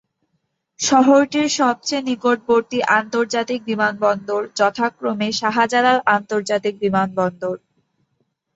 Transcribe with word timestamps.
শহরটির 0.79 1.47
সবচেয়ে 1.59 2.07
নিকটবর্তী 2.09 2.79
আন্তর্জাতিক 2.99 3.59
বিমানবন্দর 3.65 4.41
যথাক্রমে 4.59 5.27
শাহজালাল 5.39 5.97
আন্তর্জাতিক 6.09 6.73
বিমানবন্দর। 6.83 7.55